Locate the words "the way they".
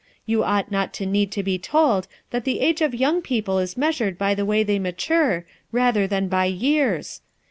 4.33-4.79